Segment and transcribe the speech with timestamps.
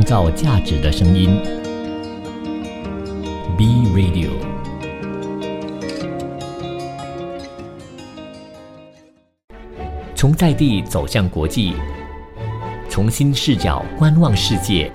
[0.00, 1.28] 创造价值的声音。
[3.58, 4.30] B Radio。
[10.14, 11.74] 从在地走向国际，
[12.88, 14.90] 从新视角观望世界，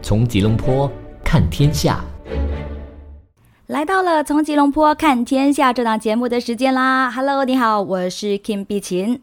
[0.00, 0.90] 从吉隆坡
[1.22, 2.02] 看天下。
[3.66, 9.20] 来到了从吉隆坡看天下这档节目的时间啦！Hello，你好，我是 Kim 碧琴。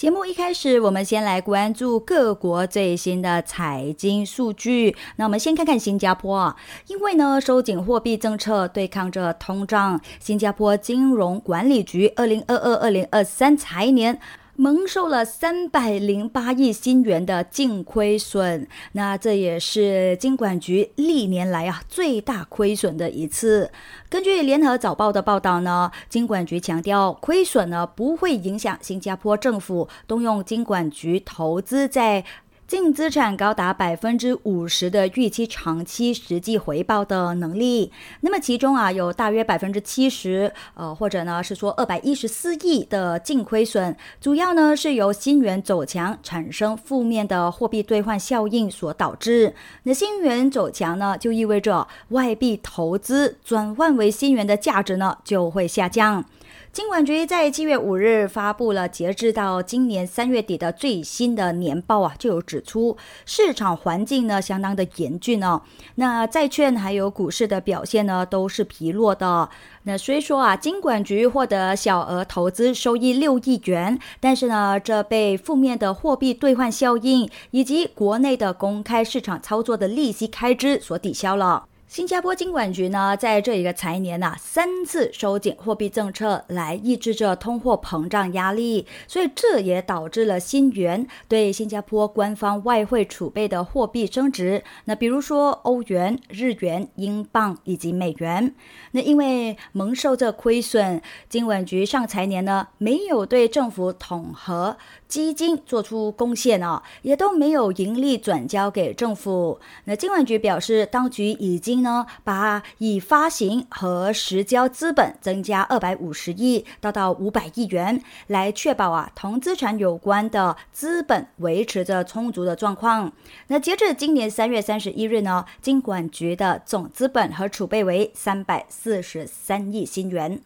[0.00, 4.96] 节目一开始，我们先来关注各国最新的财经数据。
[5.16, 14.18] 那我们先看看新加坡，因为呢收紧货币政策对抗着通胀，新加坡金融管理局二零二二二零二三财年。
[14.60, 23.72] 蒙受了三百零八亿新元的净亏损，那这也是金管局历年来啊最大亏损的一次。
[24.10, 32.22] 根据联合早报的报道呢，金管局强调，亏损呢不会影响新加坡政府动用金管局投资在。
[32.70, 37.90] 净资产高达百分之五十的预期长期实际回报的能力，
[38.20, 49.52] 那么其中啊有大约百分之七十，呃或者呢是说二百一十四亿的净亏损，主要呢是由新元走强产生负面的货币兑换效应所导致。
[49.82, 56.24] 那新元走强呢，就意味着外币投资转换为新元的价值呢就会下降。
[56.72, 65.62] 金管局在七月五日发布了截至到今年三月底的最新的年报啊，就有指出市场环境呢相当的严峻哦。
[65.96, 69.48] 那债券还有股市的表现呢都是疲弱的。
[69.82, 81.64] 那虽说啊，金管局获得小额投资收益六亿元，但是呢，这被负面的货币兑换效应以及国内的公开市场操作的利息开支所抵消了。
[81.90, 94.62] 新加坡金管局呢，在这一个财年呐，三次收紧货币政策来抑制着通货膨胀压力，所以这也导致了新元对新加坡官方外汇储备的货币升值。
[94.84, 98.54] 那比如说欧元、日元、英镑以及美元。
[98.92, 104.76] 那因为蒙受这亏损，金管局上财年呢，没有对政府统合。
[105.10, 109.58] 基金做出贡献哦，也都没有盈利转交给政府。
[109.86, 123.12] 那金管局表示，当局已经呢把已发行和实交资本增加二百五十亿到到五百亿元，来确保啊同资产有关的资本维持着充足的状况。
[123.48, 130.40] 那截至今年三月三十一日呢，金管局的总资本和储备为三百四十三亿新元。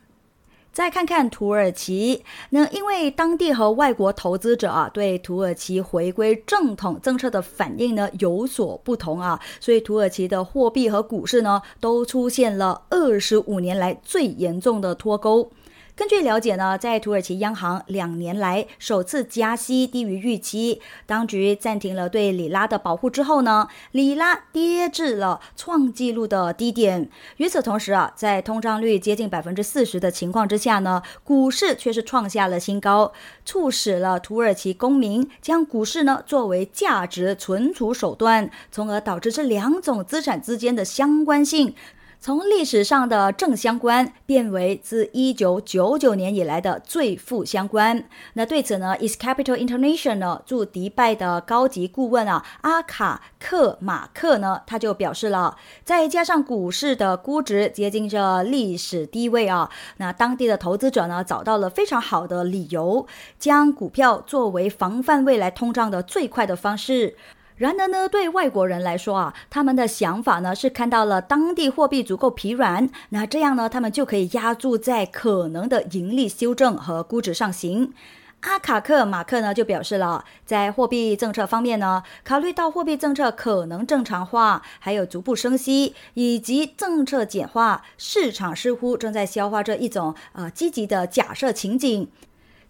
[0.74, 15.48] 再看看土耳其，那因为当地和外国投资者啊对土耳其回归正统政策的反应呢有所不同啊，所以土耳其的货币和股市呢都出现了二十五年来最严重的脱钩。
[15.96, 27.08] 根据了解呢，在土耳其央行两年来首次加息低于预期，当局暂停了对里拉的保护之后呢，里拉跌至了创纪录的低点。
[27.36, 33.12] 与此同时啊，在通胀率接近百分之四十的情况之下呢，股市却是创下了新高，
[33.44, 41.76] 促使了土耳其公民将股市呢作为价值存储手段，从而导致这两种资产之间的相关性。
[42.24, 48.02] 从历史上的正相关变为自一九九九年以来的最负相关。
[48.32, 59.68] 那对此呢，Is Capital International 驻迪拜的高级顾问啊阿卡克马克呢，他就表示了，再加上股市的估值接近着历史低位啊，
[59.98, 63.06] 那当地的投资者呢找到了非常好的理由，
[63.38, 67.18] 将股票作为防范未来通胀的最快的方式。
[67.56, 77.92] 然而呢，对外国人来说啊，他们的想法呢是看到了当地货币足够疲软，那这样呢，他们就可以压注在可能的盈利修正和估值上行。
[78.40, 92.08] 阿卡克马克呢就表示了，在货币政策方面呢，考虑到货币政策可能正常化，还有逐步升息以及政策简化，市场似乎正在消化这一种呃积极的假设情景。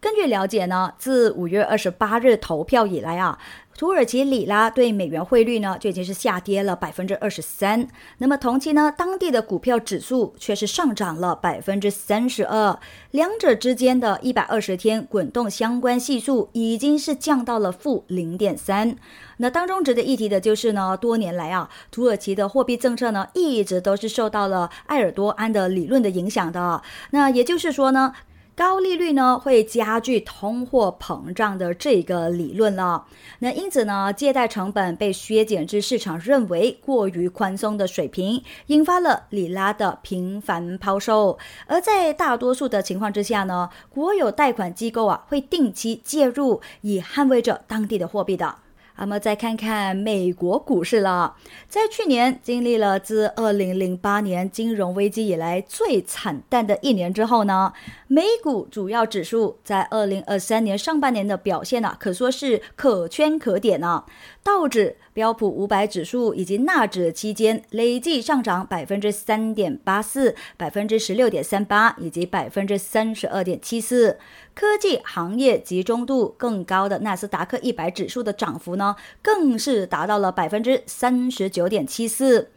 [0.04, 3.38] 根据了解呢，自五月二十八日投票以来啊。
[3.78, 7.88] 土耳其里拉对美元汇率呢，就已经是下跌了百分之二十三。
[8.18, 12.78] 那么同期呢，当地的股票指数却是上涨了百分之三十二。
[13.12, 18.94] 两者之间的一百二十天滚动相关系数已经是降到了负零点三。
[19.38, 26.82] 那当中值得一提的就是呢，多年来啊，土耳其的货币政策呢，一直都是受到了埃尔多安的理论的影响的。
[27.12, 28.12] 那也就是说呢。
[28.56, 33.04] 高利率呢会加剧通货膨胀的这个理论了。
[33.40, 41.36] 那因此呢，借贷成本被削减至市场认为过于宽松的水平，引发了里拉的频繁抛售。
[41.66, 48.63] 而在大多数的情况之下呢，国有贷款机构啊会定期介入，以捍卫着当地的货币的。
[48.96, 51.36] 那么再看看美国股市了，
[51.68, 57.72] 在去年经历了自二零零八年金融危机以来最惨淡的一年之后呢，
[58.06, 64.04] 美股主要指数在二零二三年上半年的表现呢，可说是可圈可点呢。
[64.42, 74.18] 道指、标普五百指数以及纳指期间累计上涨百分之三点八四、百分之十六点三八以及百分之三十二点七四。
[74.54, 82.50] 科技行业集中度更高的纳斯达克一百指数的涨幅呢，更是达到了百分之三十九点七四。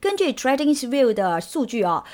[0.00, 2.04] 根据 TradingView 的数据啊。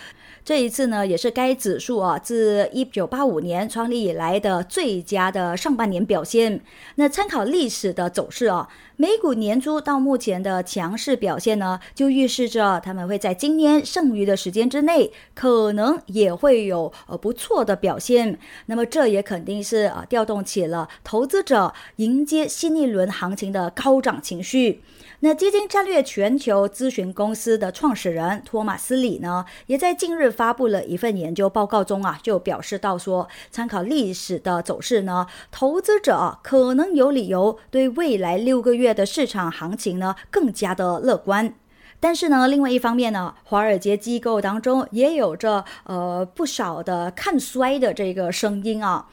[0.48, 6.62] 这一次呢，也是该指数啊自一九八五年创立以来的最佳的上半年表现。
[6.94, 8.66] 那参考历史的走势啊，
[8.96, 18.38] 美股年初到目前的强势表现呢，就预示着他们会在今年剩余的时间之内，可能也会有呃不错的表现。
[18.64, 24.80] 那么这也肯定是啊调动起了投资者迎接新一轮行情的高涨情绪。
[25.20, 41.53] 那基金战略全球咨询公司的创始人托马斯里呢，也在近日发布了一份研究报告中啊，就表示到说，参考历史的走势呢，投资者可能有理由对未来六个月的市场行情呢更加的乐观。
[41.99, 49.09] 但是呢，另外一方面呢，华尔街机构当中也有着呃不少的看衰的这个声音啊。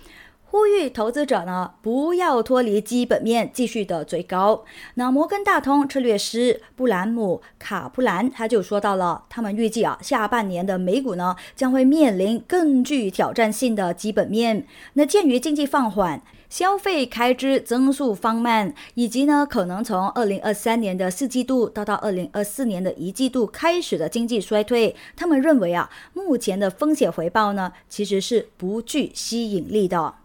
[0.56, 4.64] 呼吁投资者呢不要脱离基本面，继续的追高。
[4.94, 14.66] 那摩根大通策略师布兰姆卡普兰他就说到了，他们预计啊下半年的美股呢将会面临更具挑战性的基本面。
[14.94, 30.16] 那鉴于经济放缓、消费开支增速放慢，以及呢可能从二零二三年的四季度到到二零二四年的一季度开始的经济衰退，他们认为啊目前的风险回报呢其实是不具吸引力的。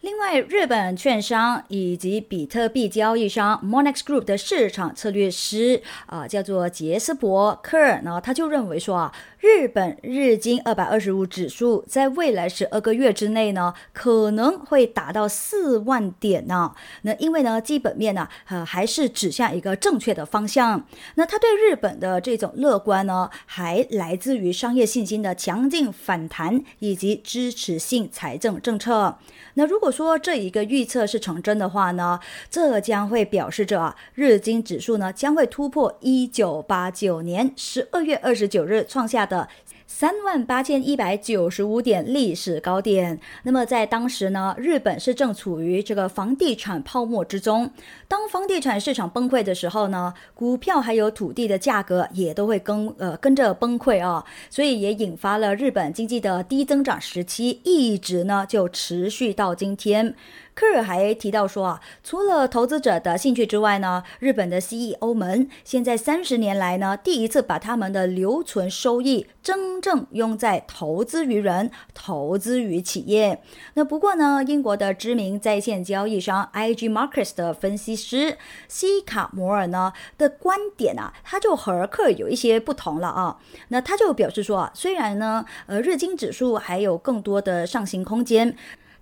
[0.00, 9.12] 另外，日本券商以及比特币交易商 Monex Group 的市场策略师啊，叫做杰斯伯科尔呢，他就认为说啊。
[9.40, 16.74] 日本日经二百二十五指数在未来十二个月之内呢，可能会达到四万点呢。
[17.02, 20.84] 那因为呢，基本面呢，呃，还是指向一个正确的方向。
[21.14, 29.18] 那他对日本的这种乐观呢，还来自于商业信心的强劲反弹以及支持性财政政策。
[29.54, 32.18] 那如果说这一个预测是成真的话呢，
[32.50, 39.27] 这将会表示着啊，日经指数呢将会突破一九八九年十二月二十九日创下。
[39.28, 39.48] 的
[39.86, 43.20] 三万八千一百九十五点历史高点。
[43.44, 47.70] 那么在当时呢，日本是正处于这个房地产泡沫之中。
[48.08, 54.24] 当房地产市场崩溃的时候呢，股票还有土地的价格也都会跟呃跟着崩溃啊。
[54.50, 60.14] 所以也引发了日本经济的低增长时期，一直呢就持续到今天。
[60.58, 73.40] 科尔还提到说啊，除了投资者的兴趣之外呢，日本的 CEO 们现在三十年来呢，第一次把他们的留存收益真正用在投资于人、投资于企业。
[73.74, 83.38] 那不过呢，英国的知名在线交易商 IG Markets 的分析师西卡摩尔呢的观点啊，他就和科尔有一些不同了啊。
[83.68, 88.56] 那他就表示说啊，虽然呢，呃，日经指数还有更多的上行空间。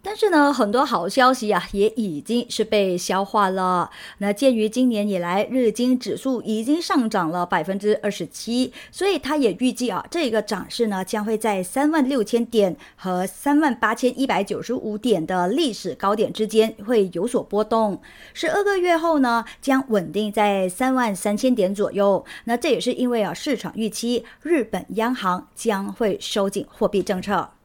[0.08, 3.91] 但是呢，很多好消息啊，也已经是被消化了。
[4.19, 18.00] 那鉴于今年以来日经指数已经上涨了百分之二十七，所以他也预计啊，这个涨势呢将会在三万六千点和三万八千一百九十五点的历史高点之间会有所波动。
[18.33, 22.25] 十二个月后呢，将稳定在三万三千点左右。
[22.45, 27.55] 那这也是因为啊，市场预期日本央行将会收紧货币政策。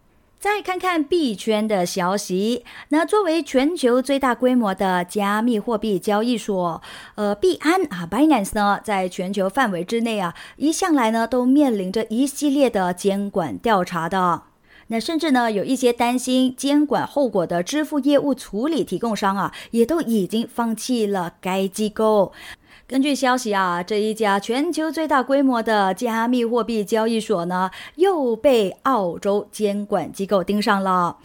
[0.41, 6.81] 再看看币圈的消息，那作为全球最大规模的加密货币交易所，
[7.13, 14.41] 呃，币安啊，Binance 呢，在全球范围之内啊，一向来呢都面临着一系列的监管调查的。
[14.87, 22.33] 那甚至呢，有一些担心监管后果的支付业务处理提供商啊，也都已经放弃了该机构。
[22.91, 31.15] 根据消息啊，这一家全球最大规模的加密货币交易所呢，又被澳洲监管机构盯上了。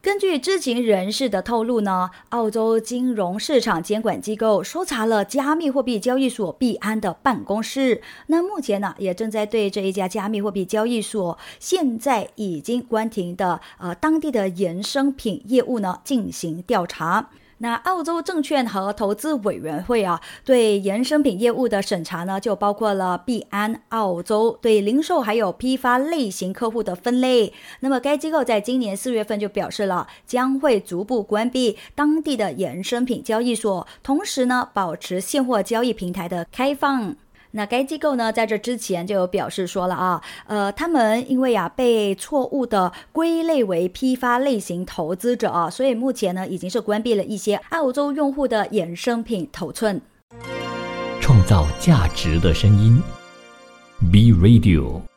[0.00, 8.00] 根据知情人士的透露呢，澳洲金融市场监管机构搜查了加密货币交易所币安的办公室。
[8.28, 17.28] 那目前呢，也正在对这一家加密货币交易所现在已经关停的呃当地的衍生品业务呢进行调查。
[17.62, 27.52] 那澳洲证券和投资委员会啊，对衍生品业务的审查呢，就包括了币安澳洲对零售还有批发类型客户的分类。
[27.80, 37.14] 那么该机构在今年四月份就表示了，将会逐步关闭当地的衍生品交易所，同时呢，保持现货交易平台的开放。
[37.52, 50.00] 那该机构呢，在这之前就有表示说了啊，呃，他们因为啊被错误的归类为批发类型投资者啊，所以目前呢已经是关闭了一些澳洲用户的衍生品头寸。
[51.20, 53.02] 创造价值的声音
[54.12, 55.09] ，B Radio。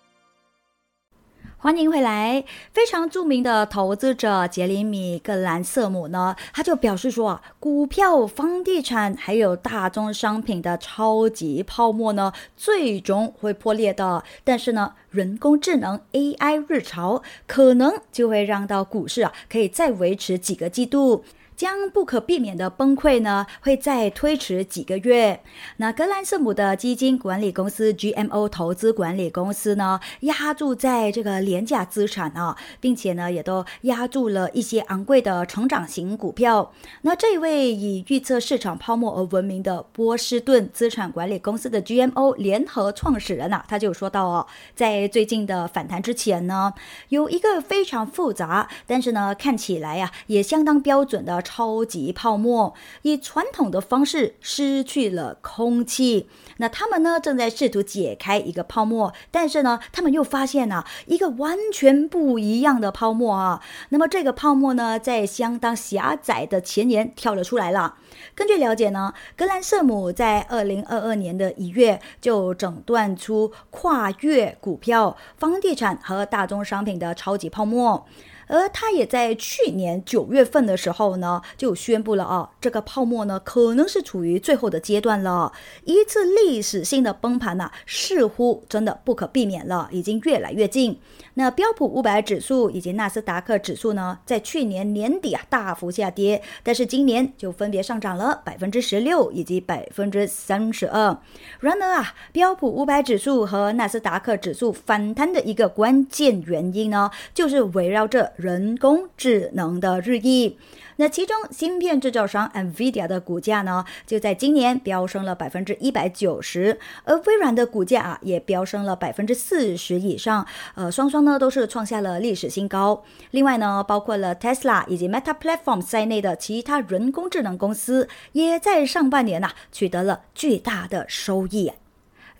[1.63, 2.43] 欢迎回来！
[2.73, 14.25] 非常著名的投资者杰里米·格兰瑟姆呢，他就表示说啊，股票、房地产还有大宗商品的超级泡沫呢，最终会破裂的。
[14.43, 21.23] 但是呢，人工智能 AI 日潮可能就会让到股市啊，可以再维持几个季度。
[21.55, 25.41] 将不可避免的崩溃呢，会再推迟几个月。
[25.77, 36.73] 那格兰瑟姆的基金管理公司 GMO 投资管理公司呢，压注在这个廉价资产啊，并且呢，也都压住了一些昂贵的成长型股票。
[37.01, 46.73] 那这位以预测市场泡沫而闻名的波士顿资产管理公司的 GMO 联合创始人啊，他就说到哦，在最近的反弹之前呢，
[47.09, 51.42] 有一个非常复杂，但是呢，看起来呀，也相当标准的。
[51.43, 52.73] 超级泡沫
[53.03, 63.61] 以传统的方式失去了空气，那他们呢正在试图解开一个泡沫，但是呢，他们又发现了一个完全不一样的泡沫啊。
[63.89, 67.95] 那么这个泡沫呢，在相当狭窄的前沿跳了出来了。
[68.33, 78.05] 根据了解呢，格兰瑟姆在二零二二年的一月就诊断出跨越股票、房地产和大宗商品的超级泡沫。
[78.47, 85.51] 而他也在去年九月份的时候呢，就宣布了啊，这个泡沫呢可能是处于最后的阶段了，
[85.85, 90.99] 一次历史性的崩盘呢，似乎真的不可避免了，已经越来越近。
[91.35, 101.17] 那标普五百指数以及纳斯达克指数呢，在去年年底啊大幅下跌，但是今年就分别上涨了百分之十六以及百分之三十二。
[101.59, 110.57] 然而啊，标普五百指数和纳斯达克指数反弹的一个关键原因呢，就是围绕着人工智能的日益。
[110.97, 120.45] 那其中，芯片制造商 NVIDIA 的股价呢，就在今年飙升了百分之一百九十，而微软的股价啊，也飙升了百分之四十以上，
[120.75, 123.03] 呃，双双呢都是创下了历史新高。
[123.31, 131.71] 另外呢，包括了 Tesla 以及 Meta Platforms 在内的其他人工智能公司，也在上半年呐取得了巨大的收益。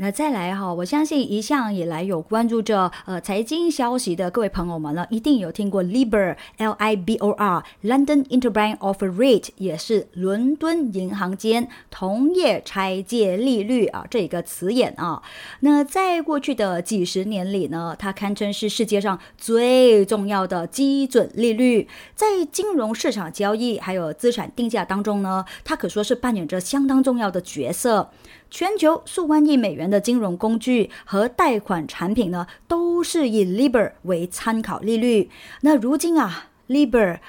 [0.03, 15.23] 那再来哈，我相信一向以来有关注着呃财经消息的各位朋友们呢，一定有听过 LIBOR，L I B O R，London Interbank Offer Rate，也是伦敦银行间同业拆借利率啊这一个词眼啊。
[15.61, 28.11] 那在过去的几十年里呢，它堪称是世界上最重要的基准利率，在金融市场交易还有资产定价当中呢，它可说是扮演着相当重要的角色。
[28.49, 35.29] 全球数万亿美元的金融工具和贷款产品呢，都是以 LIBOR 为参考利率。
[35.61, 37.19] 那如今啊，LIBOR。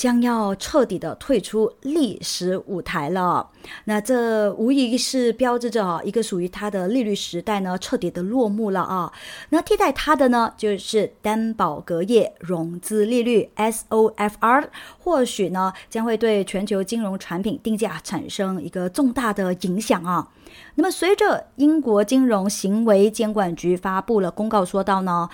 [0.00, 3.50] 将要彻底的退出历史舞台了，
[3.84, 9.12] 那这无疑是标志着一个属于它的利率时代呢彻底的落幕了啊。
[9.50, 20.30] 那替代它的呢就是担保隔夜融资利率 SOFR，或许呢将会对全球金融产品定价产生一个重大的影响啊。
[20.76, 25.28] 那么随着英国金融行为监管局发布了公告，说到呢。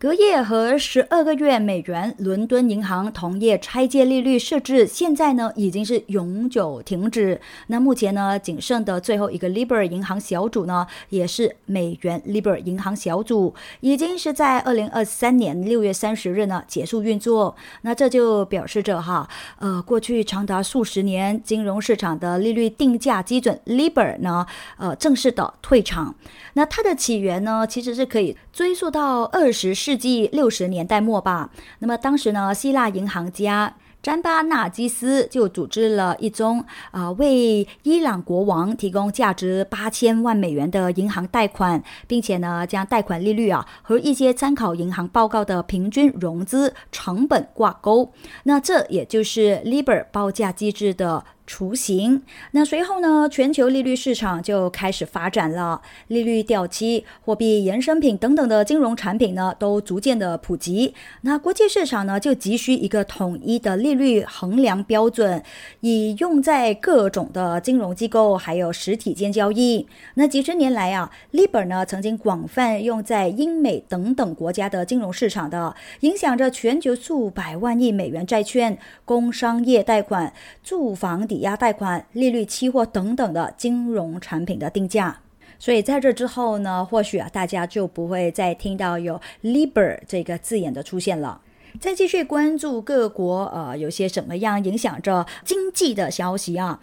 [0.00, 7.40] 隔夜和十二个月美元伦敦银行同业拆借利率设置，现在呢已经是永久停止。
[7.66, 17.56] 那目前呢仅剩的最后一个 LIBOR 银行小组呢，也是美元 LIBOR 银行小组，已经是在二零二三年六月三十日呢结束运作。
[17.82, 19.28] 那这就表示着哈，
[19.58, 26.14] 呃，过去长达数十年金融市场的利率定价基准 LIBOR 呢，呃，正式的退场。
[26.52, 31.48] 那它的起源呢，其实是可以追溯到二十世世纪六十年代末吧。
[31.78, 48.12] 那么当时呢，希腊银行家詹巴纳基斯就组织了一宗啊，为伊朗国王提供价值八千万美元的银行贷款，并且呢，将贷款利率啊和一些参考银行报告的平均融资成本挂钩。
[48.42, 51.24] 那这也就是 LIBOR 报价机制的。
[51.48, 52.22] 雏形。
[52.50, 60.92] 那随后呢，全球利率市场就开始发展了，利率掉期、货币衍生品等等的金融产品呢，都逐渐的普及。
[61.22, 65.42] 那国际市场呢，就急需一个统一的利率衡量标准，
[65.80, 69.86] 以用在各种的金融机构还有实体间交易。
[70.14, 78.76] 那几十年来啊，Libor 呢曾经广泛用在英美等等国家的金融市场的，影响着全球数百万亿美元债券、
[79.06, 85.20] 工商业贷款、住房抵抵押贷款、利率期货等等的金融产品的定价。
[85.56, 91.40] 所以在这之后呢，或许啊大家就不会再听到有 “liber” 这个字眼的出现了。
[91.78, 96.80] 再继续关注各国呃有些什么样影响着经济的消息啊。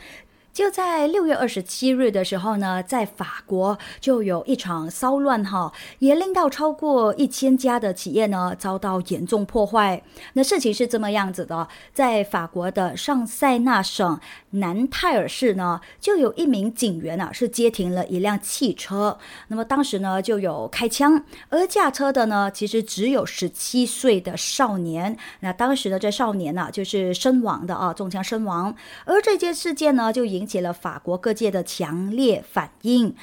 [0.55, 10.01] 就在六月二十七日的时候呢，在法国就有一场骚乱哈，也令到超过一千家的企业呢遭到严重破坏。
[10.31, 14.17] 那事情是这么样子的，在法国的上塞纳省
[14.51, 19.19] 南泰尔市呢，就有一名警员啊是接停了一辆汽车，
[19.49, 25.17] 那么当时呢就有开枪，而驾车的呢其实只有十七岁的少年。
[25.41, 28.73] 那当时的这少年呢就是身亡的啊，中枪身亡。
[29.03, 33.15] 而这件事件呢就引引起了法国各界的强烈反应。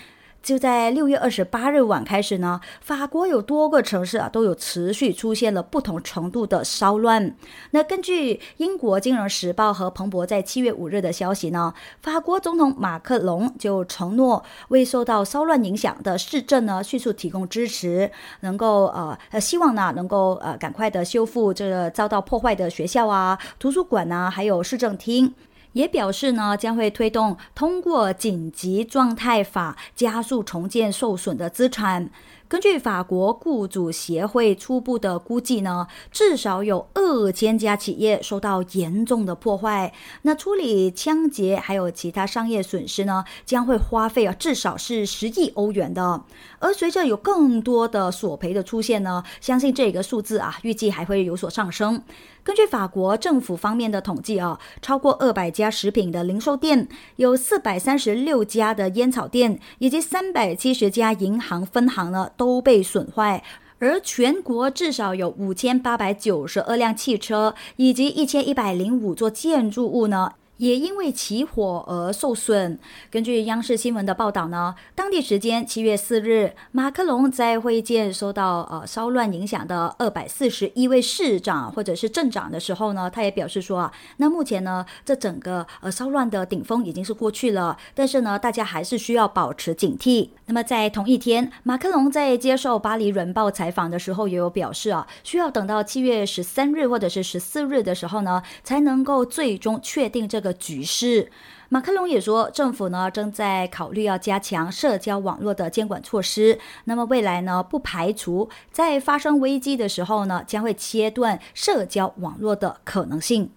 [0.42, 7.36] 就在六月二十八日晚开始呢，法国有多个城市啊都有持续出现了不同程度的骚乱。
[7.70, 18.10] 那根据英国金融时报和彭博在七月五日的消息呢，法国总统马克龙就承诺为受到骚乱影响的市政呢迅速提供支持，
[18.40, 25.32] 能够呃呃希望呢能够呃赶快的修复这个遭到破坏的学校啊、图书馆啊，还有市政厅。
[25.72, 32.10] 也表示呢，将会推动通过紧急状态法加速重建受损的资产。
[32.48, 39.90] 根据法国雇主协会初步的估计呢，至少有二千家企业受到严重的破坏。
[40.20, 46.24] 那处理枪劫还有其他商业损失呢，将会花费啊至少是十亿欧元的。
[46.58, 52.02] 而随着有更多的索赔的出现呢，相信这个数字啊，预计还会有所上升。
[52.44, 63.44] 根据法国政府方面的统计啊，超过二百家食品的零售店，有四百三十六家的烟草店，以及三百七十家银行分行呢都被损坏。
[63.78, 70.32] 而全国至少有五千八百九十二辆汽车，以及一千一百零五座建筑物呢。
[70.58, 72.78] 也因为起火而受损。
[73.10, 90.28] 根据央视新闻的报道呢，当地时间七月四日，马克龙在会见受到呃骚乱影响的二百四十一位市长或者是镇长的时候呢，他也表示说啊，那目前呢，这整个呃骚乱的顶峰已经是过去了，但是呢，大家还是需要保持警惕。
[90.46, 100.52] 那么在同一天，马克龙在接受巴黎人报采访的时候，也有表示啊，需要等到七月十三日或者是十四日的时候呢，才能够最终确定这个。
[100.62, 101.30] 局势，
[101.70, 106.60] 马克龙也说，政府呢正在考虑要加强社交网络的监管措施。
[106.84, 113.50] 那么未来呢，不排除在发生危机的时候呢，将会切断社交网络的可能性。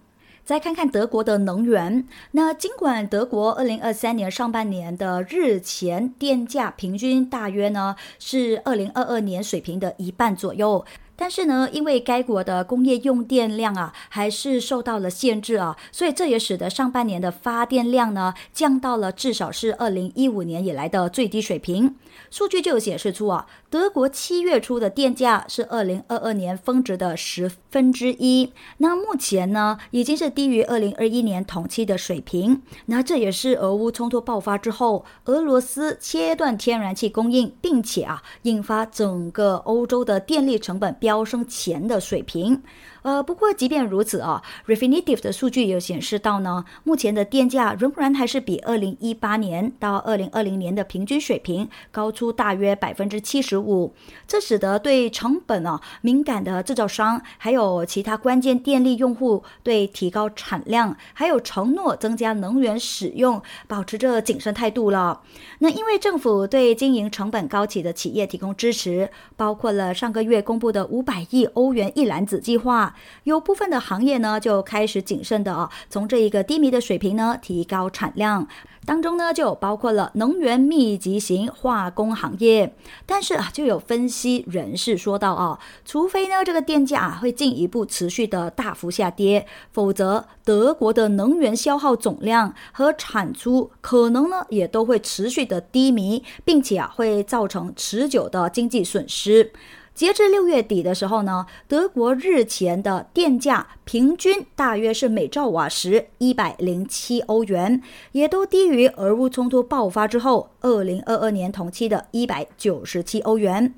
[0.44, 10.84] 再看看德国的能源，那尽管德国二零二三年上半年的日前电价平均大约呢是二零二二年水平的一半左右。
[11.16, 21.96] 但是呢，因为该国的工业用电量啊，还是受到了限制啊，所以这也使得上半年的发电量呢，降到了至少是二零一五年以来的最低水平。
[22.30, 32.62] 数据就显示出啊，德国七月初的电价是二零二二年峰值的十分之一，那目前呢，已经是低于二零二一年同期的水平。
[32.86, 42.60] 那这也是俄乌冲突爆发之后，俄罗斯切断天然气供应，并且啊，引发整个欧洲的电力成本飙升前的水平。
[43.06, 53.94] 呃，不过即便如此啊，Refinitiv 的数据也显示到呢，目前的电价仍然还是比二零一八年到二零二零年的平均水平高出大约百分之七十五。
[54.26, 65.20] 这使得对成本啊敏感的制造商，还有其他关键电力用户，对提高产量，还有承诺增加能源使用，保持着谨慎态度了。
[65.60, 72.94] 那因为政府对经营成本高企的企业提供支持，包括了上个月公布的五百亿欧元一篮子计划。
[73.24, 78.46] 有部分的行业呢，就开始谨慎的啊，从这一个低迷的水平呢，提高产量。
[78.84, 82.72] 当中呢，就包括了能源密集型化工行业。
[83.04, 99.52] 但是啊，就有分析人士说到啊，除非呢这个电价啊会进一步持续的大幅下跌，否则德国的能源消耗总量和产出可能呢也都会持续的低迷，并且啊会造成持久的经济损失。
[99.96, 107.82] 截至六月底的时候呢，德国日前的电价平均大约是每兆瓦时一百零七欧元，
[108.12, 113.72] 也都低于俄乌冲突爆发之后二零二二年同期的一百九十七欧元。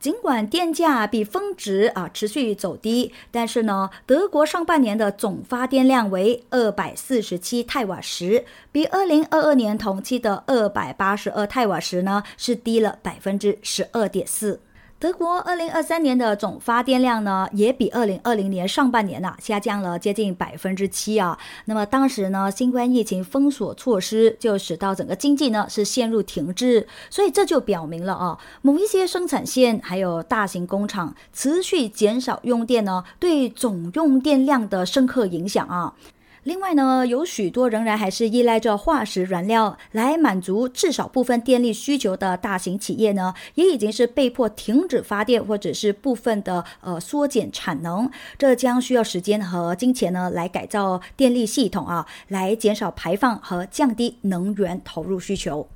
[0.00, 14.60] 尽管电价比峰值啊持续走低，但是呢，德国上半年的总发电量为二百四十七太瓦时，比二零二二年同期的二百八十二太瓦时呢是低了百分之十二点四。
[15.00, 21.38] 德国二零二三年的总发电量呢，也比二零二零年上半年呐下降了接近百分之七啊。
[21.64, 35.94] 那么当时呢，新冠疫情封锁措施就使到整个经济呢是陷入停滞，所以这就表明了啊，某一些生产线还有大型工厂持续减少用电呢，对总用电量的深刻影响啊。
[36.44, 48.10] 另外呢，有许多仍然还是依赖着化石燃料来满足至少部分电力需求的大型企业呢，也已经是被迫停止发电，或者是部分的呃缩减产能。
[48.38, 55.68] 这将需要时间和金钱呢来改造电力系统啊，来减少排放和降低能源投入需求。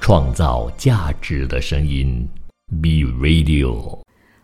[0.00, 2.28] 创造价值的声音
[2.82, 4.00] ，B Radio。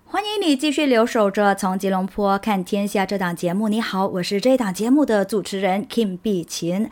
[0.08, 3.68] 欢迎你继续留守着从吉隆坡看天下这档节目。
[3.68, 6.88] 你好，我是这档节目的主持人 Kim 碧琴。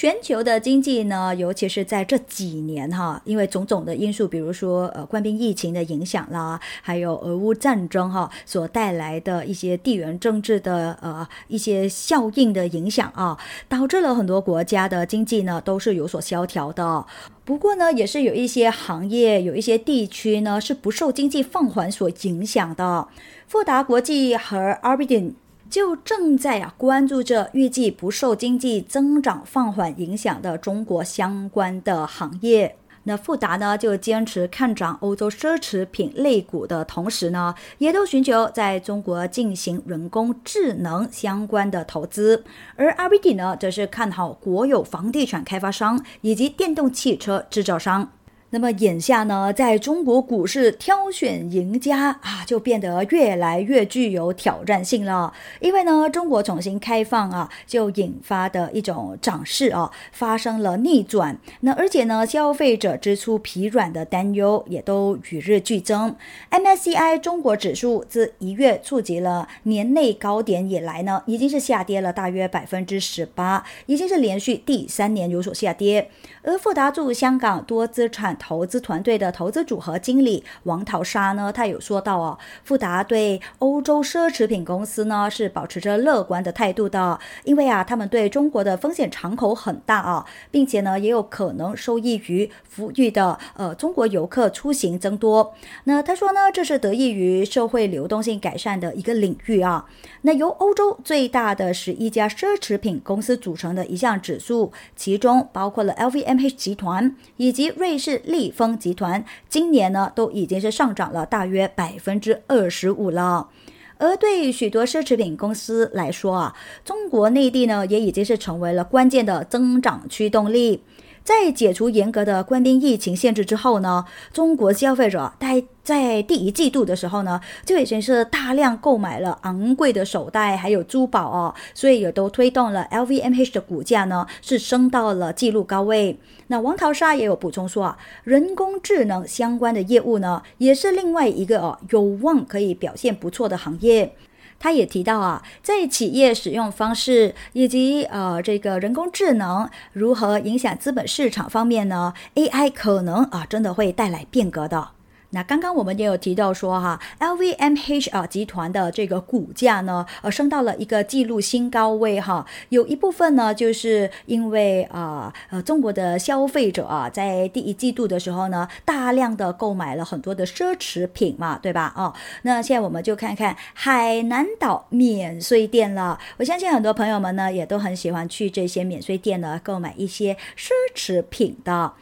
[0.00, 13.36] 全球的经济呢，尤其是在这几年哈，因为种种的因素，比如说呃冠病疫情的影响啦，还有俄乌战争哈所带来的一些地缘政治的呃一些效应的影响啊，
[13.68, 17.04] 导致了很多国家的经济呢都是有所萧条的。
[17.44, 23.08] 不过呢，也是有一些行业、有一些地区呢是不受经济放缓所影响的。
[23.48, 25.34] 富达国际和 a r b i d i n
[25.70, 32.76] 就正在啊关注着预计不受经济增长放缓影响的中国相关的行业。
[33.04, 42.44] 那富达呢就坚持看涨欧洲奢侈品类股的同时呢，也都寻求在中国进行人工智能相关的投资。
[42.76, 48.12] 而 RBD 呢则是看好国有房地产开发商以及电动汽车制造商。
[48.50, 55.34] 那么眼下呢，在中国股市挑选赢家啊，就变得越来越具有挑战性了。
[55.60, 61.38] 因为呢，中国重新开放啊，就引发的一种涨势啊，发生了逆转。
[61.60, 66.16] 那而且呢，消费者支出疲软的担忧也都与日俱增。
[66.50, 76.10] MSCI 中国指数自一月触及了年内高点以来呢，已经是下跌了大约百分之十八，已经是连续第三年有所下跌。
[76.42, 95.54] 而富达驻香港多资产投资团队的投资组合经理王淘沙呢，他有说到哦，富达对欧洲奢侈品公司呢是保持着乐观的态度的，因为啊，他们对中国的风险敞口很大啊，并且呢，也有可能受益于富裕的呃中国游客出行增多。
[95.84, 99.84] 那他说呢，这是得益于社会流动性改善的一个领域啊。
[100.22, 106.38] 那由欧洲最大的十一家奢侈品公司组成的一项指数，其中包括了 LVM。
[106.38, 113.48] H 集团以及瑞士利丰集团今年呢都已经是上涨了大约百分之二十五了，
[113.96, 120.84] 而对许多奢侈品公司来说啊，中国内地呢也已经是成为了关键的增长驱动力。
[121.28, 136.18] 在解除严格的官兵疫情限制之后呢，中国消费者在在第一季度的时候呢，就已经是大量购买了昂贵的手袋还有珠宝哦，所以也都推动了 LVMH 的股价呢是升到了纪录高位。
[136.46, 144.14] 那王桃沙也有补充说啊，人工智能相关的业务呢，也是另外一个哦有望可以表现不错的行业。
[144.58, 154.97] 他也提到啊，在企业使用方式以及呃这个人工智能如何影响资本市场方面呢？AI 可能啊真的会带来变革的。
[155.30, 162.46] 那刚刚我们也有提到说哈，LVMH 啊集团的这个股价呢，呃升到了一个纪录新高位哈。
[162.70, 171.92] 有一部分呢，就是因为啊呃中国的消费者啊，在第一季度的时候呢，大量的购买了很多的奢侈品嘛，对吧？
[171.94, 176.18] 哦，那现在我们就看看海南岛免税店了。
[176.38, 181.92] 我相信很多朋友们呢，也都很喜欢去这些免税店呢，购买一些奢侈品的。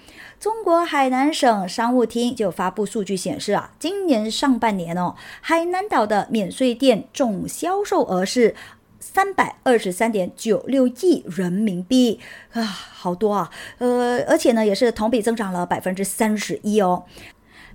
[0.46, 8.54] 中国海南省商务厅就发布数据显示啊，今年上半年哦，海南岛的免税店总销售额是
[9.00, 12.20] 三百二十三点九六亿人民币
[12.52, 17.02] 啊，好多啊，呃，而且呢，也是同比增长了百分之三十一哦。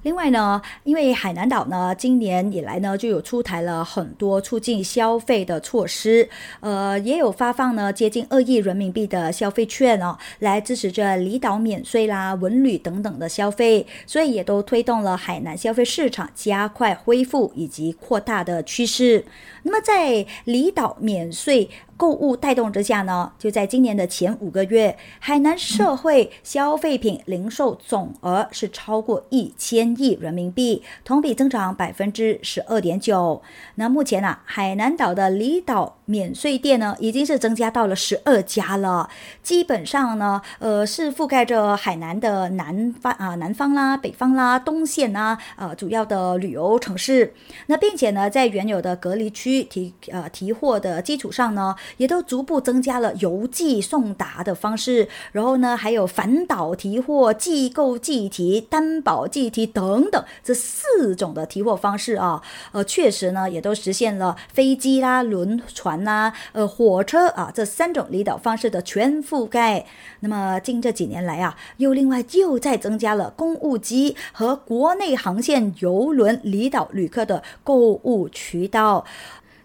[0.04, 6.28] 另外呢，因为海南岛呢今年以来呢就有出台了很多促进消费的措施，
[6.60, 19.24] 呃，也有发放呢接近二亿人民币的消费券哦，来支持着离岛免税啦、文旅等等的消费，所以也都推动了海南消费市场加快恢复以及扩大的趋势。
[19.64, 21.70] 那么在离岛免税。
[22.02, 33.44] 购物带动之下呢，就在今年的前五个月，海南社会消费品零售总额是超过一千亿人民币，同比增长百分之十二点九。
[33.76, 39.08] 那目前呢，海南岛的离岛免税店呢，已经是增加到了十二家了，
[39.44, 47.36] 基本上呢，呃，是覆盖着海南的南方啊、南方啦、北方啦、东线啦，呃，主要的旅游城市。
[47.68, 51.76] 那并且呢，在原有的隔离区提呃提货的基础上呢。
[51.98, 69.86] 也都逐步增加了邮寄送达的方式，然后呢，还有反导提货、寄购寄提、担保寄提等等这四种的提货方式啊，呃，确实呢，也都实现了飞机啦、轮船啦、呃，火车啊这三种离岛方式的全覆盖。
[70.22, 79.06] 那么近这几年来啊，又另外又再增加了公务机和国内航线邮轮离岛旅客的购物渠道。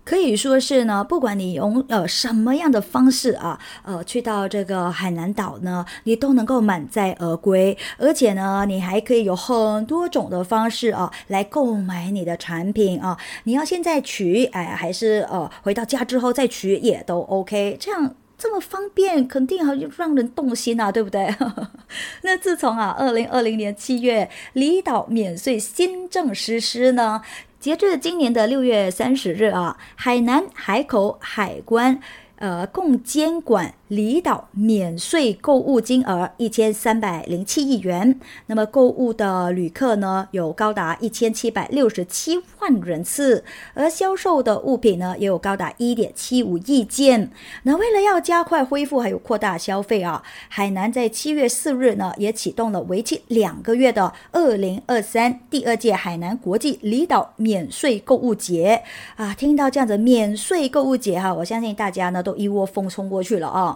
[0.07, 13.19] 可以说是呢，不管你用呃什么样的方式啊，呃去到这个海南岛呢，你都能够满载而归，而且呢，你还可以有很多种的方式啊来购买你的产品啊。
[13.45, 17.77] 你要现在取，哎，还是呃回到家之后再取也都 OK。
[17.81, 21.35] 这样这么方便，肯定很让人动心啊，对不对？
[22.23, 27.23] 那自从啊二零二零年七月离岛免税新政实施呢。
[27.67, 31.99] 截至今年的六月三十日啊，海南海口海关，
[32.37, 33.75] 呃，共监管。
[33.89, 43.45] 离岛免税购物金额一千三百零七亿元，那么购物的旅客呢有高达一千七百六十七万人次，
[43.75, 47.31] 而销售的物品呢也有高达一点七五亿件。
[47.63, 58.83] 那为了要加快恢复还有扩大消费啊，海南在七月四日呢也启动了为期两个月的二零二三第二届海南国际离岛免税购物节
[59.15, 59.33] 啊。
[59.35, 63.76] 听到这样子免税购物节哈，我相信大家呢都一窝蜂冲过去了啊。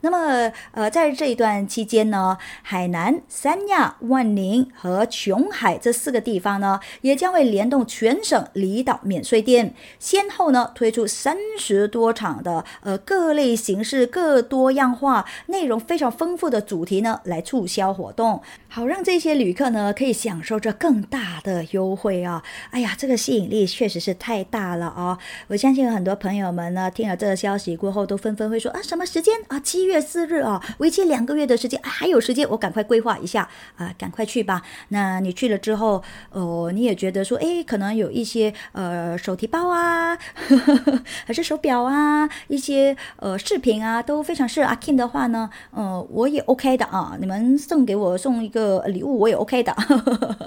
[0.00, 22.44] 那么，呃，在这一段期间呢，海南、三亚、万宁和琼海这四个地方呢，也将会联动全省离岛免税店，先后呢推出三十多场的呃各类形式、各多样化、内容非常丰富的主题呢，来促销活动，好让这些旅客呢可以享受着更大的优惠啊！
[22.70, 25.18] 哎呀，这个吸引力确实是太大了啊！
[25.48, 29.58] 我相信很多朋友们呢听了这个消息过后，都纷纷会说啊，什么时间啊？
[29.58, 29.87] 七。
[29.88, 34.62] 月四日啊，为期两个月的时间，还有时间，我赶快规划一下啊，赶快去吧。
[34.90, 47.16] 那你去了之后，哦，你也觉得说，哎，可能有一些呃手提包啊呵呵， 还是手表啊，一些呃饰品啊，都非常适合阿 King 的话呢，呃，我也 OK 的啊。
[47.18, 49.96] 你们送给我送一个礼物，我也 OK 的，呵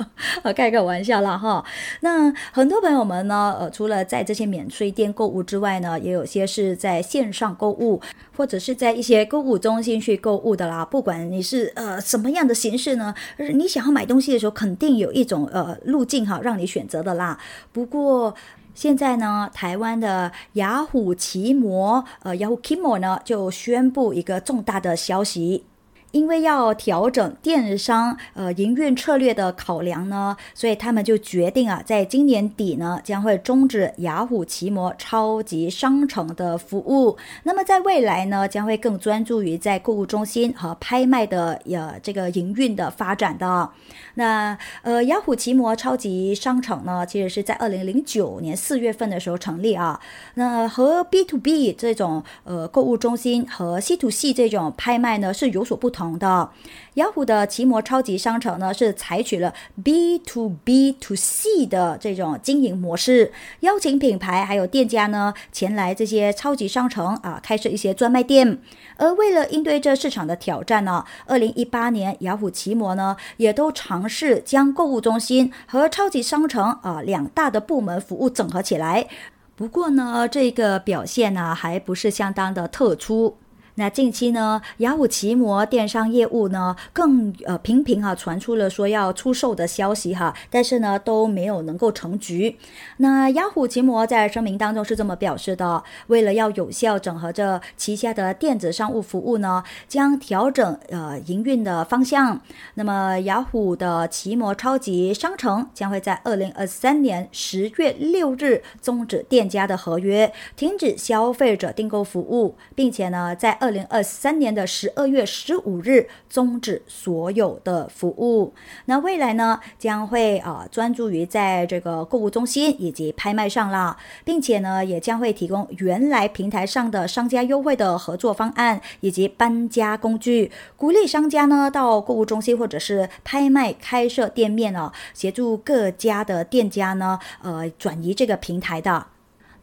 [0.44, 1.66] 呵开个玩笑啦哈。
[2.02, 8.00] 那很多朋友们呢，呃，除了在这些免税店购物之外呢，也有些是在线上购物，
[8.38, 9.26] 或者是在一些。
[9.32, 13.16] 购物中心去购物的啦，不管你是呃什么样的形式呢，
[13.54, 17.40] 你想要买东西的时候，肯定有一种呃路径哈，让你选择的啦。
[17.72, 18.36] 不过
[18.76, 25.64] 现在呢，台湾的雅虎奇摩呃雅虎 Kimo 呢就宣布一个重大的消息。
[26.12, 37.18] 因为要调整电商呃营运策略的考量呢，所以他们就决定啊，在今年底呢将会终止雅虎奇摩超级商城的服务。
[37.44, 43.70] 那么在未来呢，将会更专注于在购物中心和拍卖的呃这个营运的发展的。
[44.16, 49.98] 那呃雅虎奇摩超级商城呢，其实是在二零零九年四月份的时候成立啊。
[50.34, 56.01] 那和 B to B 这种呃购物中心和 C to C 这种拍卖呢是有所不同。
[56.18, 56.50] 的，
[56.96, 68.60] 雅虎的奇摩超级商城呢是采取了 B to B to C 的这种经营模式，邀请品牌还有店家呢前来这些超级商城啊开设一些专卖店。
[68.98, 79.08] 而为了应对这市场的挑战呢，二零一八年雅虎奇摩呢也都尝试将购物中心和超级商城啊两大的部门服务整合起来。
[79.56, 83.38] 不过呢，这个表现呢还不是相当的特殊。
[83.82, 92.56] 那近期呢，雅虎奇摩电商业务呢，更呃频频哈传出了说要出售的消息哈，但是呢都没有能够成局。
[92.98, 102.40] 那雅虎奇摩在声明当中是这么表示的：为了要有效整合着旗下的电子商务服务呢，将调整呃营运的方向。
[102.76, 118.54] 那么雅虎的奇摩超级商城将会在二零二三年十月六日终止店家的合约，停止消费者订购服务，并且呢在二零二三年的十二月十五日终止所有的服务。
[118.86, 139.08] 那未来呢，将会啊专注于在这个购物中心以及拍卖上了，并且呢，也将会提供原来平台上的商家优惠的合作方案以及搬家工具，鼓励商家呢到购物中心或者是拍卖开设店面哦，协助各家的店家呢，呃，转移这个平台的。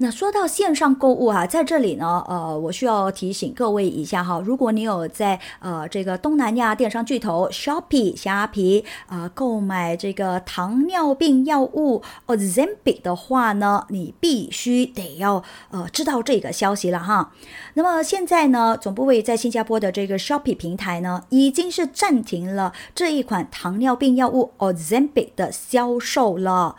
[0.00, 17.32] 那说到线上购物哈，在这里呢，呃，我需要提醒各位一下哈，如果你有在呃这个东南亚电商巨头 Shopee 虾皮啊购买这个糖尿病药物 Ozempic 的话呢，你必须得要呃知道这个消息了哈。
[17.74, 26.76] 那么现在呢，总部位在新加坡的这个 Shopee 平台呢，已经是暂停了这一款糖尿病药物 Ozempic 的销售了。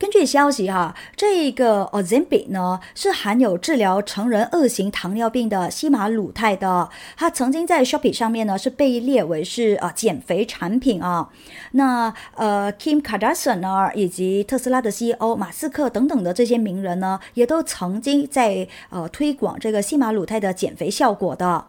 [0.00, 11.28] 根据消息哈，这个 Ozempic 呢是含有治疗成人二型糖尿病的西马鲁肽的，它曾经在 Shopee 上面呢是被列为是啊减肥产品啊。
[11.72, 21.66] 那呃 Kim Kardashian 呢以及特斯拉的 CEO 马斯克等等的这些名人呢，也都曾经在呃推广这个西马鲁肽的减肥效果的。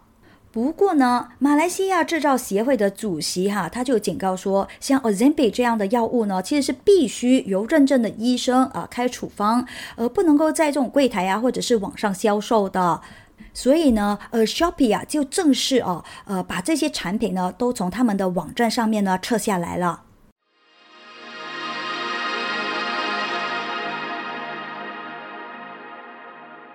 [0.54, 13.00] 不过呢，马来西亚制造协会的主席哈，他就警告说，像 Ozempic 这样的药物呢，其实是必须由认证的医生啊开处方，而不能够在这种柜台啊或者是网上销售的。
[13.54, 20.02] 所以呢，呃，Shopee 啊就正式哦，呃，把这些产品呢都从他们的网站上面呢撤下来了。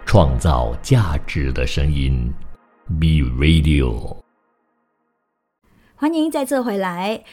[0.06, 2.32] 创造价值的声音。
[2.88, 4.18] B Radio，
[5.96, 7.24] 欢迎再次回来。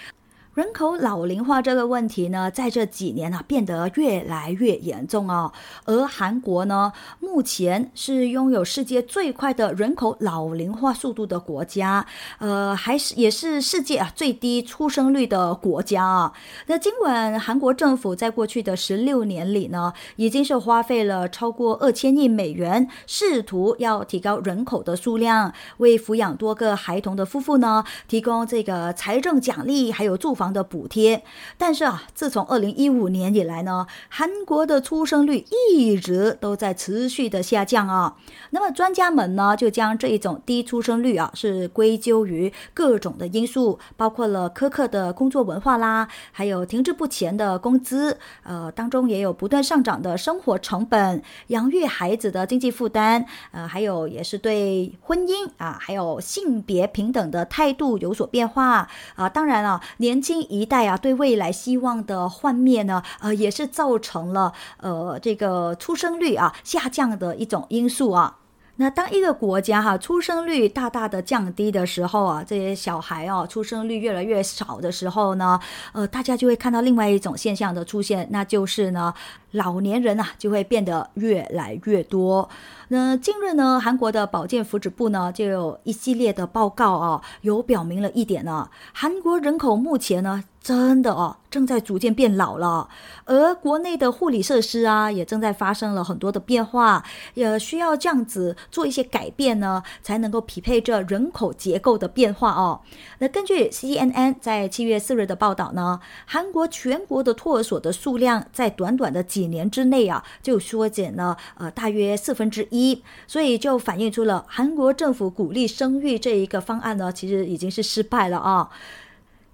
[0.55, 5.51] 人口老龄化这个问题呢，在这几年啊变得越来越严重哦。
[5.85, 12.05] 而韩国呢，目前是拥有世界最快的人口老龄化速度的国家，
[12.37, 16.33] 呃，还是也是世界啊最低出生率的国家啊。
[16.67, 30.42] 那尽管韩国政府在过去的十六年里呢，已经是花费了超过二千亿美元，试图要提高人口的数量，为抚养多个孩童的夫妇呢提供这个财政奖励，还有住房。
[30.43, 31.23] 房的补贴，
[31.57, 38.17] 但是啊，自从二零一五年以来呢，韩国的出生率一直都在持续的下降啊。
[38.49, 59.29] 那么专家们呢，就将这一种低出生率啊，是归咎于各种的因素，包括了苛刻的工作文化啦，还有停滞不前的工资，呃，当中也有不断上涨的生活成本、养育孩子的经济负担，呃，还有也是对婚姻啊，还有性别平等的态度有所变化啊。
[59.29, 60.32] 当然了，年轻。
[60.33, 68.39] 新一代啊，对未来希望的幻灭呢，呃，也是造成了呃这个出生率啊下降的一种因素啊。
[68.77, 75.59] 那当一个国家哈出生率大大的降低的时候啊，这些小孩哦出生率越来越少的时候呢，
[75.91, 79.13] 呃，大家就会看到另外一种现象的出现，那就是呢，
[79.53, 82.47] 老年人啊就会变得越来越多。
[82.89, 90.43] 那近日呢，韩国的保健福祉部呢就有一系列的报告啊，有表明了一点呢，韩国人口目前呢。
[90.63, 92.87] 真的哦，正在逐渐变老了，
[93.25, 102.79] 而国内的护理设施啊，也正在发生了很多的变化，也需要这样子做一些改变呢，才能够匹配这人口结构的变化哦。
[103.19, 118.69] 那根据 CNN 在七月四日的报道呢，韩国全国的托儿所的数量在短短的几几年之内啊，就缩减了呃大约四分之一，所以就反映出了韩国政府鼓励生育这一个方案呢，其实已经是失败了啊。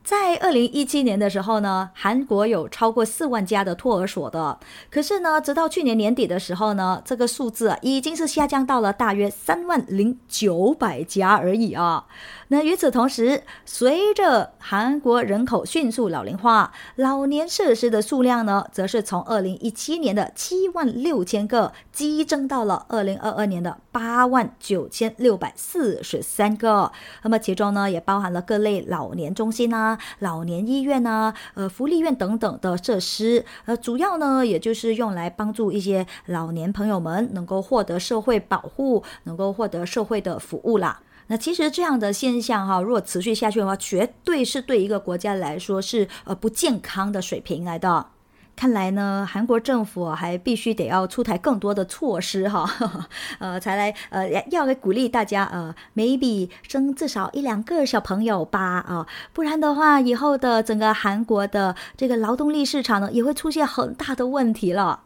[0.03, 12.05] 在二零一七年的时候呢，韩国有超过四万家的托儿所的，可是呢，直到去年年底的时候呢，这个数字啊已经是下降到了大约三万零九百家而已啊。
[12.51, 26.91] 那与此同时，随着韩国人口迅速老龄化，老年设施的数量呢，则是从二零一七年的七万六千个激增到了二零二二年的八万九千六百四十三个。
[27.21, 33.45] 那么其中呢，也包含了各类老年中心啊、老年医院啊、呃福利院等等的设施。
[33.65, 40.99] 呃，主要呢，也就是用来帮助一些老年朋友们能够获得社会保护，能够获得社会的服务啦。
[41.31, 48.07] 那其实这样的现象哈，如果持续下去的话，绝对是对一个国家来说是呃不健康的水平来的。
[48.55, 52.69] 看来呢，韩国政府还必须得要出台更多的措施哈，
[53.39, 65.03] 呃，才来呃要来鼓励大家呃，maybe 生至少一两个小朋友吧啊，不然的话，以后的整个韩国的这个劳动力市场呢，也会出现很大的问题了。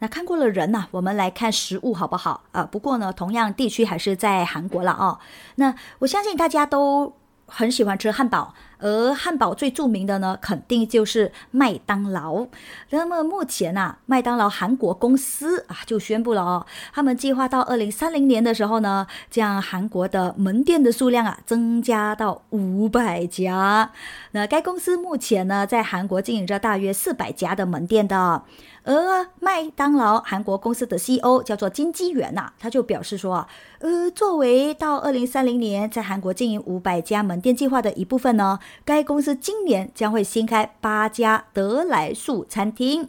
[0.00, 2.64] 那看过了人呐，我们来看食物好不好啊？
[2.64, 5.18] 不过呢，同样地区还是在韩国了啊。
[5.56, 7.14] 那我相信大家都
[7.46, 8.54] 很喜欢吃汉堡。
[8.80, 12.46] 而汉堡最著名的呢，肯定就是麦当劳。
[12.90, 23.92] 那么目前呢，麦当劳韩国公司啊就宣布了哦，他们计划到二零三零年的时候呢，将韩国的门店的数量啊增加到五百家。
[24.32, 28.42] 那该公司目前呢，在韩国经营着大约四百家的门店的。
[28.82, 33.48] 而麦当劳韩国公司的 CEO 叫做金基元呐，他就表示说啊，
[33.80, 38.58] 呃，作为到二零三零年在韩国经营五百家门店计划的一部分呢。
[38.84, 43.08] 该公司今年将会新开八家德来素餐厅，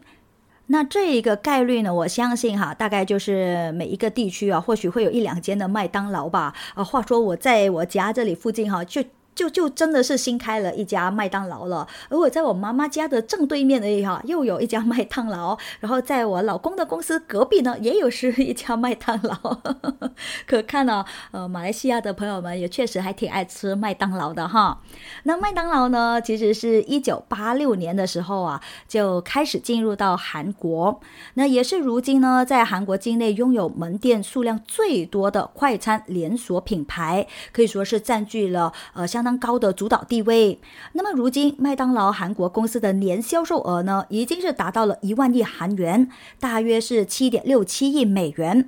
[0.68, 1.93] 那这一个概率呢？
[1.93, 6.53] 我相信哈，大概就是每一个地区啊，或许会有一两间的麦当劳吧。
[6.76, 9.03] 啊，话说我在我家这里附近哈，就。
[9.34, 19.58] 就就真的是新开了一家麦当劳了，而我在我妈妈家的正对面而已哈，又有一家麦当劳，然后在我老公的公司隔壁呢，也有是一家麦当劳。
[20.46, 24.82] 可看呢，呃，马来西亚的朋友们也确实还挺爱吃麦当劳的哈。
[25.24, 31.00] 那麦当劳呢，其实是一九八六年的时候啊，就开始进入到韩国，
[31.36, 39.20] 那也是如今呢，在韩国境内拥有门店数量最多的快餐连锁品牌，可以说是占据了呃像。
[39.22, 40.59] 相当高的主导地位。
[40.93, 46.09] 那么，如今麦当劳韩国公司的年销售额呢，已经是达到了一万亿韩元，
[46.39, 48.67] 大约是七点六七亿美元。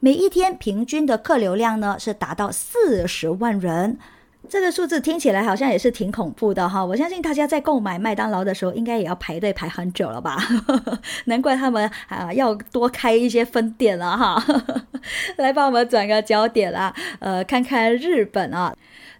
[0.00, 3.98] 每一天平均的客流量呢，是达到四十万人。
[4.46, 6.84] 这个数字听起来好像也是挺恐怖的哈。
[6.84, 10.36] 我相信大家在购买麦当劳的时候，应该也要排队排很久了吧？
[11.24, 14.44] 难怪他们啊要多开一些分店了哈。
[15.36, 18.76] 来帮我们转个焦点啦，呃，看看日本啊。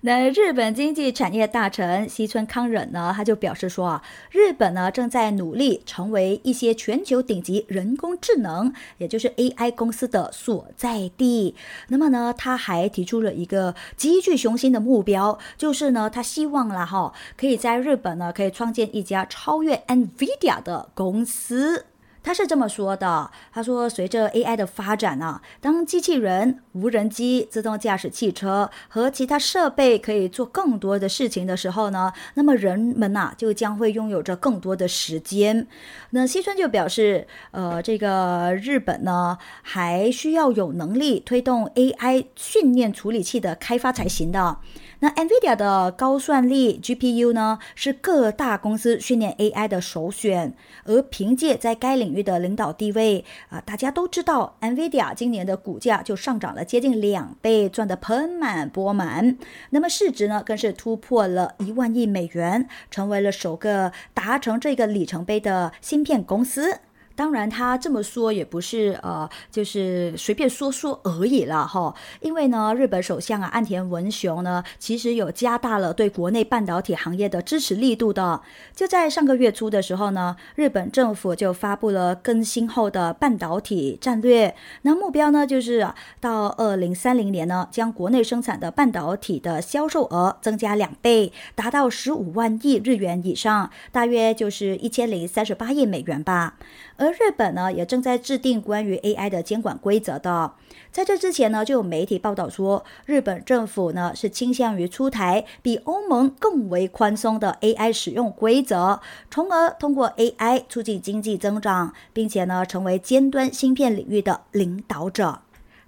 [0.07, 11.55] 那日本经济产业大臣西村康忍呢，他就表示说啊，日本呢正在努力成为一些全球顶级人工智能，也就是 AI 公司的所在地。
[11.89, 21.87] 那么呢，他还提出了一个极具雄心的目标，就是呢，他希望了哈，可以在日本呢，可以创建一家超越 NVIDIA 的公司。
[22.25, 35.67] 他是这么说的：“他说，随着 AI 的发展呢，当机器人、无人机、自动驾驶汽车和其他设备可以做更多的事情的时候呢，那么人们呐就将会拥有着更多的时间。
[36.11, 44.57] 那西村就表示，呃，这个日本呢还需要有能力推动 AI 训练处理器的开发才行的。”
[45.05, 50.55] 那 NVIDIA 的高算力 GPU 呢，是各大公司训练 AI 的首选。
[50.85, 59.37] 而凭借在该领域的领导地位啊，大家都知道，NVIDIA 今年的股价就上涨了接近两倍，赚得盆满钵满。
[59.69, 66.79] 那么市值呢，更是突破了一万亿美元，成为了首个达成这个里程碑的芯片公司。
[67.17, 71.95] 当然，他这么说也不是呃，就是随便说说而已了哈。
[72.21, 78.41] 因为呢，日本首相啊岸田文雄呢，其实有加大了对国内半导体行业的支持力度的。
[78.75, 84.55] 就在上个月初的时候呢，日本政府就发布了更新后的半导体战略。
[84.83, 85.89] 那目标呢，就是
[86.21, 96.57] 到二零三零年呢，将国内生产的半导体的销售额增加两倍，达到十五万亿日元以上，大约就是一千零三十八亿美元吧。
[97.05, 100.53] 而日本呢，也正在制定关于 AI 的监管规则的。
[100.91, 109.01] 在这之前呢，就有媒体报道说，日本政府呢是倾向于出台比欧盟更为宽松的 AI 使用规则，
[109.31, 115.44] 从而通过 AI 促进经济增长，并且呢成为尖端芯片领域的领导者。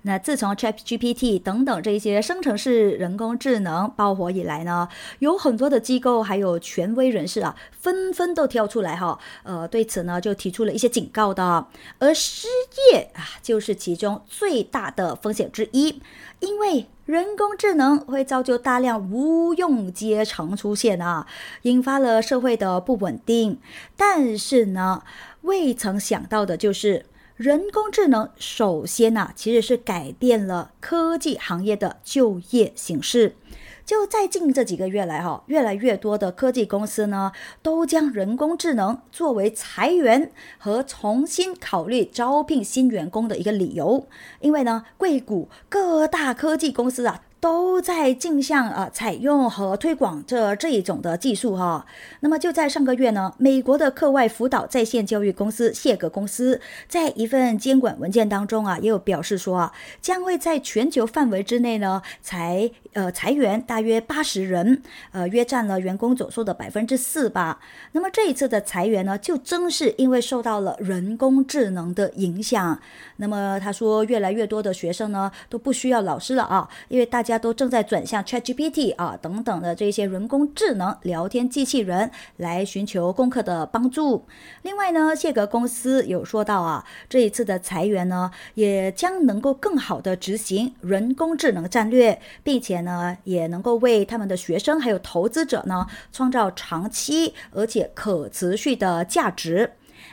[0.07, 4.89] 那自从 ChatGPT 等等这些生成式人工智能爆火以来呢，
[5.19, 11.67] 有很多的机构还有权威人士啊，纷纷都跳出来哈，呃，对此呢就提出了一些警告的。
[11.99, 12.47] 而失
[12.93, 16.01] 业啊，就是其中最大的风险之一，
[16.39, 21.27] 因为人工智能会造就大量无用阶层出现啊，
[21.63, 23.59] 引发了社会的不稳定。
[23.97, 25.03] 但是呢，
[25.41, 27.07] 未曾想到的就是。
[27.37, 33.37] 人工智能首先呢，其实是改变了科技行业的就业形式。
[33.84, 44.09] 就在近这几个月来，哈，越来越多的科技公司呢，都将人工智能作为裁员和重新考虑招聘新员工的一个理由。
[44.41, 47.20] 因为呢，硅谷各大科技公司啊。
[47.47, 51.86] 都在镜像呃采用和推广这这一种的技术哈。
[52.18, 59.72] 那么就在上个月呢，美国的课外辅导在线教育公司谢格公司在一份监管文件当中啊，也有表示说啊，
[60.03, 64.82] 将会在全球范围之内呢裁呃裁员大约八十人，
[65.12, 67.61] 呃约占了员工总数的百分之四吧。
[67.92, 72.80] 那么这一次的裁员呢，就正是因为受到了人工智能的影响。
[73.18, 77.36] 那么他说，越来越多的学生呢都不需要老师了啊，因为大家。
[77.39, 84.24] 都正在转向 ChatGPT 啊等等的这些人工智能聊天机器人来寻求功课的帮助。
[84.62, 99.72] 另外呢，谢格公司有说到啊，这一次的裁员呢，也将能够更好的执行人工智能战略，并且呢，也能够为他们的学生还有投资者呢，创造长期而且可持续的价值。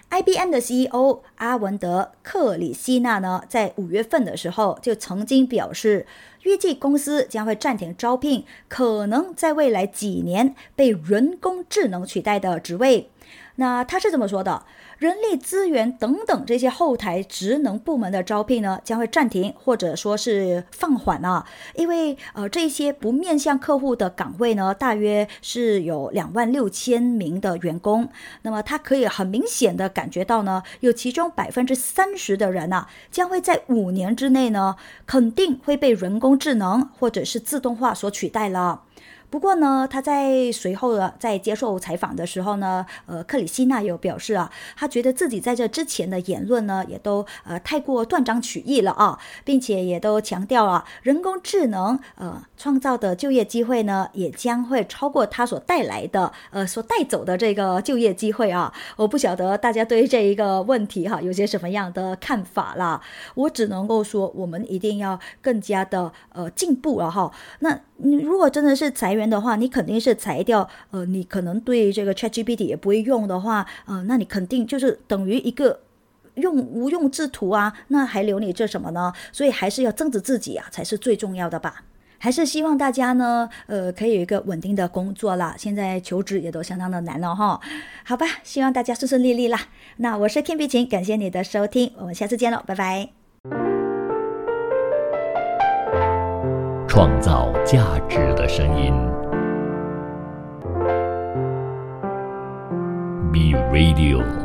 [0.10, 6.06] IBM 的 CEO 阿文德克里希纳呢，在五月份的时候就曾经表示，
[6.44, 13.10] 预计公司将会暂停招聘可能在未来几年被人工智能取代的职位。
[13.56, 14.66] 那他是这么说的。
[15.04, 21.46] 人力资源等等这些后台职能部门的招聘呢，将会暂停或者说是放缓啊，
[21.76, 28.08] 因为呃这些不面向客户的岗位呢，大约是有两万六千名的员工。
[28.44, 38.84] 那么他可以很明显的感觉到呢，有其中百分之三十的人呐，将会在五年之内呢，肯定会被人工智能或者是自动化所取代了。
[39.34, 58.72] 不过呢，他在随后的在接受采访的时候呢，呃，克里希纳有表示啊，他觉得自己在这之前的言论呢，也都呃太过断章取义了啊，并且也都强调了人工智能呃创造的就业机会呢，也将会超过他所带来的呃所带走的这个就业机会啊。
[58.98, 63.02] 我不晓得大家对这一个问题哈有些什么样的看法啦，
[63.34, 67.32] 我只能够说，我们一定要更加的呃进步了哈。
[67.62, 75.80] 那你如果真的是裁员，的话，你肯定是裁掉，呃，你可能对这个 ChatGPT 也不会用的话，呃，那你肯定就是等于一个
[76.36, 79.14] 用无用之徒啊，那还留你这什么呢？
[79.32, 81.84] 所以还是要增值自己啊，才是最重要的吧。
[82.20, 85.56] 还是希望大家呢，呃，可以有一个稳定的工作啦。
[85.58, 87.60] 现在求职也都相当的难了哈。
[88.06, 89.60] 好吧，希望大家顺顺利利啦。
[89.98, 93.83] 那我是天碧琴，感谢你的收听，我们下次见喽，拜拜。
[96.94, 98.94] 创造价值的声音
[103.32, 104.43] ，B Radio。